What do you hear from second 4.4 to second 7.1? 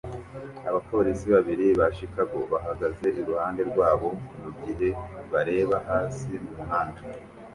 mu gihe bareba hasi mu muhanda